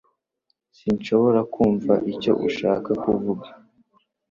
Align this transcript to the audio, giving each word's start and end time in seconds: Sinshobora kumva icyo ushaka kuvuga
Sinshobora 0.77 1.39
kumva 1.53 1.93
icyo 2.11 2.31
ushaka 2.47 2.89
kuvuga 3.03 3.47